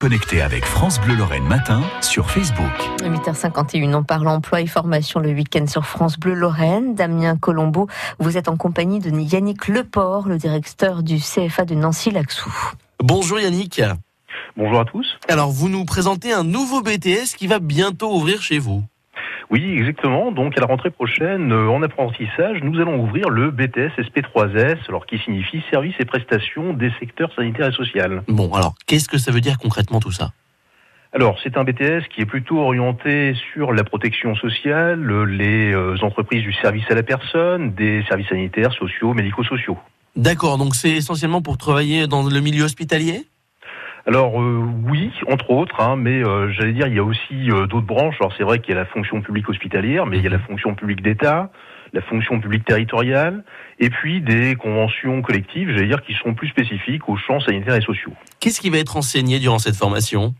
Connecté 0.00 0.42
avec 0.42 0.64
France 0.64 1.00
Bleu 1.00 1.16
Lorraine 1.16 1.42
Matin 1.42 1.82
sur 2.02 2.30
Facebook. 2.30 2.70
8h51, 3.00 3.96
on 3.96 4.04
parle 4.04 4.28
emploi 4.28 4.60
et 4.60 4.68
formation 4.68 5.18
le 5.18 5.30
week-end 5.30 5.66
sur 5.66 5.86
France 5.86 6.20
Bleu 6.20 6.34
Lorraine. 6.34 6.94
Damien 6.94 7.36
Colombo, 7.36 7.88
vous 8.20 8.36
êtes 8.36 8.46
en 8.46 8.56
compagnie 8.56 9.00
de 9.00 9.10
Yannick 9.10 9.66
Leport, 9.66 10.28
le 10.28 10.38
directeur 10.38 11.02
du 11.02 11.18
CFA 11.18 11.64
de 11.64 11.74
Nancy-Laxou. 11.74 12.48
Bonjour 13.02 13.40
Yannick. 13.40 13.82
Bonjour 14.56 14.78
à 14.78 14.84
tous. 14.84 15.18
Alors 15.28 15.50
vous 15.50 15.68
nous 15.68 15.84
présentez 15.84 16.32
un 16.32 16.44
nouveau 16.44 16.80
BTS 16.80 17.34
qui 17.36 17.48
va 17.48 17.58
bientôt 17.58 18.14
ouvrir 18.14 18.40
chez 18.40 18.60
vous. 18.60 18.84
Oui, 19.50 19.78
exactement. 19.78 20.30
Donc 20.30 20.56
à 20.58 20.60
la 20.60 20.66
rentrée 20.66 20.90
prochaine, 20.90 21.52
euh, 21.52 21.68
en 21.68 21.82
apprentissage, 21.82 22.62
nous 22.62 22.80
allons 22.80 23.02
ouvrir 23.02 23.30
le 23.30 23.50
BTS 23.50 23.92
SP3S, 23.98 24.78
alors 24.88 25.06
qui 25.06 25.18
signifie 25.18 25.62
services 25.70 25.94
et 25.98 26.04
prestations 26.04 26.74
des 26.74 26.90
secteurs 27.00 27.32
sanitaires 27.34 27.68
et 27.68 27.72
social. 27.72 28.22
Bon, 28.28 28.52
alors 28.52 28.74
qu'est-ce 28.86 29.08
que 29.08 29.18
ça 29.18 29.32
veut 29.32 29.40
dire 29.40 29.58
concrètement 29.58 30.00
tout 30.00 30.12
ça? 30.12 30.32
Alors, 31.14 31.38
c'est 31.42 31.56
un 31.56 31.64
BTS 31.64 32.08
qui 32.14 32.20
est 32.20 32.26
plutôt 32.26 32.58
orienté 32.58 33.34
sur 33.54 33.72
la 33.72 33.82
protection 33.82 34.34
sociale, 34.34 35.24
les 35.24 35.72
euh, 35.72 35.96
entreprises 36.02 36.42
du 36.42 36.52
service 36.52 36.84
à 36.90 36.94
la 36.94 37.02
personne, 37.02 37.72
des 37.72 38.04
services 38.08 38.28
sanitaires, 38.28 38.74
sociaux, 38.74 39.14
médico-sociaux. 39.14 39.78
D'accord, 40.16 40.58
donc 40.58 40.74
c'est 40.74 40.90
essentiellement 40.90 41.40
pour 41.40 41.56
travailler 41.56 42.06
dans 42.06 42.22
le 42.22 42.40
milieu 42.40 42.64
hospitalier? 42.64 43.24
Alors 44.08 44.40
euh, 44.40 44.64
oui, 44.86 45.12
entre 45.30 45.50
autres, 45.50 45.82
hein, 45.82 45.96
mais 45.96 46.24
euh, 46.24 46.50
j'allais 46.50 46.72
dire 46.72 46.86
il 46.86 46.94
y 46.94 46.98
a 46.98 47.04
aussi 47.04 47.50
euh, 47.50 47.66
d'autres 47.66 47.86
branches. 47.86 48.16
Alors 48.20 48.32
c'est 48.38 48.42
vrai 48.42 48.58
qu'il 48.58 48.74
y 48.74 48.76
a 48.78 48.80
la 48.80 48.86
fonction 48.86 49.20
publique 49.20 49.46
hospitalière, 49.50 50.06
mais 50.06 50.16
il 50.16 50.24
y 50.24 50.26
a 50.26 50.30
la 50.30 50.38
fonction 50.38 50.74
publique 50.74 51.02
d'État, 51.02 51.50
la 51.92 52.00
fonction 52.00 52.40
publique 52.40 52.64
territoriale, 52.64 53.44
et 53.78 53.90
puis 53.90 54.22
des 54.22 54.56
conventions 54.56 55.20
collectives, 55.20 55.70
j'allais 55.72 55.88
dire, 55.88 56.00
qui 56.00 56.14
sont 56.14 56.32
plus 56.32 56.48
spécifiques 56.48 57.06
aux 57.06 57.18
champs 57.18 57.40
sanitaires 57.40 57.74
et 57.74 57.82
sociaux. 57.82 58.14
Qu'est-ce 58.40 58.62
qui 58.62 58.70
va 58.70 58.78
être 58.78 58.96
enseigné 58.96 59.40
durant 59.40 59.58
cette 59.58 59.76
formation? 59.76 60.34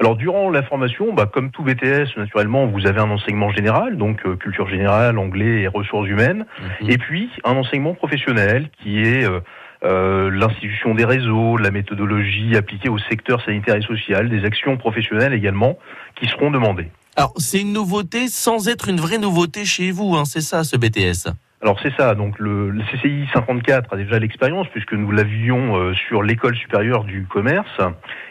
Alors 0.00 0.16
durant 0.16 0.48
la 0.48 0.62
formation, 0.62 1.12
bah, 1.12 1.26
comme 1.30 1.50
tout 1.50 1.62
BTS, 1.62 2.16
naturellement, 2.16 2.66
vous 2.66 2.86
avez 2.86 3.00
un 3.00 3.10
enseignement 3.10 3.50
général, 3.50 3.98
donc 3.98 4.22
culture 4.38 4.68
générale, 4.70 5.18
anglais 5.18 5.60
et 5.60 5.68
ressources 5.68 6.08
humaines, 6.08 6.46
mhm. 6.80 6.90
et 6.90 6.96
puis 6.96 7.30
un 7.44 7.56
enseignement 7.56 7.94
professionnel 7.94 8.70
qui 8.82 9.02
est 9.02 9.28
euh, 9.28 9.40
l'institution 9.82 10.94
des 10.94 11.04
réseaux, 11.04 11.56
la 11.56 11.70
méthodologie 11.70 12.56
appliquée 12.56 12.88
au 12.88 12.98
secteur 12.98 13.44
sanitaire 13.44 13.76
et 13.76 13.82
social, 13.82 14.28
des 14.28 14.44
actions 14.44 14.76
professionnelles 14.76 15.32
également 15.32 15.78
qui 16.18 16.26
seront 16.26 16.50
demandées. 16.50 16.90
Alors 17.16 17.32
c'est 17.36 17.60
une 17.60 17.72
nouveauté 17.72 18.28
sans 18.28 18.68
être 18.68 18.88
une 18.88 19.00
vraie 19.00 19.18
nouveauté 19.18 19.64
chez 19.64 19.90
vous, 19.90 20.16
hein, 20.16 20.24
c'est 20.24 20.40
ça 20.40 20.64
ce 20.64 20.76
BTS 20.76 21.30
alors 21.66 21.80
c'est 21.82 21.92
ça, 21.96 22.14
donc 22.14 22.38
le, 22.38 22.72
CCI 22.92 23.26
54 23.32 23.92
a 23.92 23.96
déjà 23.96 24.20
l'expérience 24.20 24.68
puisque 24.68 24.92
nous 24.92 25.10
l'avions 25.10 25.76
euh, 25.76 25.94
sur 25.94 26.22
l'école 26.22 26.54
supérieure 26.54 27.02
du 27.02 27.26
commerce 27.26 27.80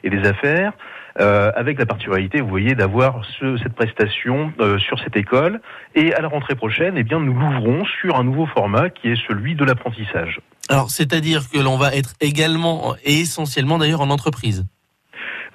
et 0.06 0.10
des 0.10 0.26
affaires, 0.26 0.72
euh, 1.20 1.52
avec 1.54 1.78
la 1.78 1.86
particularité, 1.86 2.40
vous 2.40 2.48
voyez, 2.48 2.76
d'avoir 2.76 3.26
ce, 3.38 3.58
cette 3.58 3.74
prestation 3.74 4.54
sur 4.78 4.98
cette 5.04 5.18
école. 5.18 5.60
Et 5.96 6.14
à 6.14 6.22
la 6.22 6.30
rentrée 6.30 6.56
prochaine, 6.56 6.94
eh 6.96 7.04
bien, 7.04 7.20
nous 7.20 7.34
l'ouvrons 7.34 7.84
sur 8.00 8.16
un 8.16 8.24
nouveau 8.24 8.46
format 8.46 8.90
qui 8.90 9.10
est 9.10 9.28
celui 9.28 9.56
de 9.56 9.66
l'apprentissage. 9.66 10.40
Alors, 10.70 10.90
c'est-à-dire 10.90 11.50
que 11.50 11.60
l'on 11.60 11.76
va 11.76 11.94
être 11.94 12.14
également 12.22 12.96
et 13.04 13.20
essentiellement 13.20 13.78
d'ailleurs 13.78 14.00
en 14.00 14.12
entreprise 14.12 14.66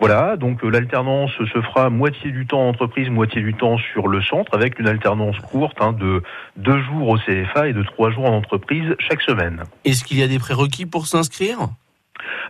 voilà, 0.01 0.39
donc 0.39 0.65
euh, 0.65 0.71
l'alternance 0.71 1.31
se 1.33 1.61
fera 1.61 1.91
moitié 1.91 2.33
du 2.33 2.47
temps 2.47 2.63
en 2.63 2.69
entreprise, 2.71 3.11
moitié 3.11 3.43
du 3.43 3.53
temps 3.53 3.77
sur 3.93 4.09
le 4.09 4.23
centre, 4.23 4.55
avec 4.55 4.79
une 4.79 4.89
alternance 4.89 5.39
courte 5.41 5.77
hein, 5.81 5.93
de 5.93 6.23
deux 6.57 6.81
jours 6.83 7.09
au 7.09 7.19
CFA 7.19 7.69
et 7.69 7.75
de 7.75 7.83
trois 7.83 8.11
jours 8.11 8.25
en 8.25 8.35
entreprise 8.35 8.97
chaque 8.99 9.21
semaine. 9.21 9.63
Est-ce 9.85 10.03
qu'il 10.03 10.19
y 10.19 10.23
a 10.23 10.29
des 10.29 10.39
prérequis 10.39 10.87
pour 10.87 11.07
s'inscrire? 11.07 11.69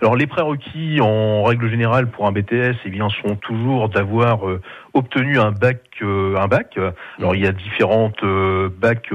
Alors 0.00 0.16
les 0.16 0.26
prérequis 0.26 1.00
en 1.00 1.44
règle 1.44 1.68
générale 1.68 2.10
pour 2.10 2.26
un 2.26 2.32
BTS, 2.32 2.76
eh 2.84 2.90
bien, 2.90 3.08
sont 3.22 3.36
toujours 3.36 3.88
d'avoir 3.88 4.48
euh, 4.48 4.60
obtenu 4.94 5.38
un 5.38 5.52
bac, 5.52 5.80
euh, 6.02 6.36
un 6.36 6.48
bac. 6.48 6.78
Alors 7.18 7.34
il 7.34 7.42
y 7.42 7.46
a 7.46 7.52
différentes 7.52 8.22
euh, 8.22 8.70
bacs 8.70 9.10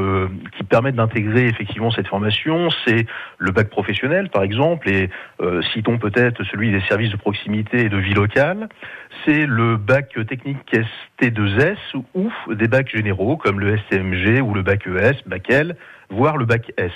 qui 0.58 0.64
permettent 0.64 0.96
d'intégrer 0.96 1.48
effectivement 1.48 1.92
cette 1.92 2.08
formation. 2.08 2.70
C'est 2.86 3.08
le 3.38 3.52
bac 3.52 3.70
professionnel 3.70 4.30
par 4.30 4.44
exemple, 4.44 4.90
et 4.90 5.10
citons 5.74 5.98
peut-être 5.98 6.44
celui 6.46 6.72
des 6.72 6.82
services 6.82 7.12
de 7.12 7.18
proximité 7.18 7.86
et 7.86 7.90
de 7.90 7.98
vie 7.98 8.14
locale. 8.14 8.70
C'est 9.26 9.46
le 9.46 9.78
bac 9.78 10.16
technique 10.28 10.60
ST2S 11.20 11.78
ou 12.14 12.30
des 12.54 12.68
bacs 12.68 12.90
généraux 12.90 13.38
comme 13.38 13.60
le 13.60 13.78
STMG 13.78 14.42
ou 14.42 14.54
le 14.54 14.62
bac 14.62 14.86
ES, 14.88 15.18
bac 15.26 15.50
L, 15.50 15.76
voire 16.10 16.38
le 16.38 16.46
bac 16.46 16.72
S. 16.78 16.92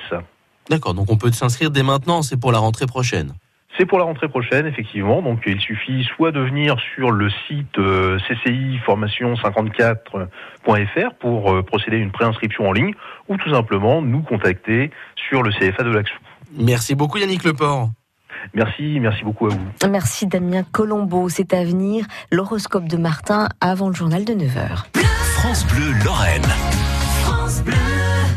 D'accord, 0.69 0.93
donc 0.93 1.11
on 1.11 1.17
peut 1.17 1.31
s'inscrire 1.31 1.71
dès 1.71 1.83
maintenant, 1.83 2.21
c'est 2.21 2.39
pour 2.39 2.51
la 2.51 2.59
rentrée 2.59 2.85
prochaine. 2.85 3.33
C'est 3.79 3.85
pour 3.85 3.97
la 3.97 4.03
rentrée 4.03 4.27
prochaine, 4.27 4.65
effectivement. 4.65 5.21
Donc, 5.21 5.43
il 5.45 5.61
suffit 5.61 6.05
soit 6.17 6.33
de 6.33 6.41
venir 6.41 6.75
sur 6.95 7.11
le 7.11 7.29
site 7.47 7.77
euh, 7.77 8.19
cciformation54.fr 8.45 11.13
pour 11.17 11.53
euh, 11.53 11.63
procéder 11.63 11.95
à 11.95 11.99
une 11.99 12.11
préinscription 12.11 12.67
en 12.67 12.73
ligne, 12.73 12.93
ou 13.29 13.37
tout 13.37 13.53
simplement 13.53 14.01
nous 14.01 14.21
contacter 14.21 14.91
sur 15.15 15.43
le 15.43 15.51
CFA 15.51 15.83
de 15.83 15.91
l'Axou. 15.91 16.17
Merci 16.57 16.93
beaucoup 16.93 17.19
Yannick 17.19 17.45
Leport. 17.45 17.91
Merci, 18.53 18.99
merci 18.99 19.23
beaucoup 19.23 19.45
à 19.45 19.51
vous. 19.51 19.61
Merci 19.89 20.27
Damien 20.27 20.63
Colombo. 20.63 21.29
C'est 21.29 21.53
à 21.53 21.63
venir 21.63 22.05
l'horoscope 22.33 22.89
de 22.89 22.97
Martin 22.97 23.47
avant 23.61 23.87
le 23.87 23.95
journal 23.95 24.25
de 24.25 24.33
9h. 24.33 24.87
France 25.37 25.65
Bleu 25.67 25.93
Lorraine. 26.03 26.43
France 27.23 27.63
Bleu. 27.63 28.08